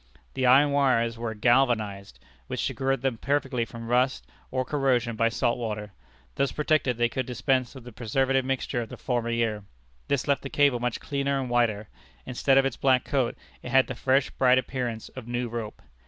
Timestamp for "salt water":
5.29-5.91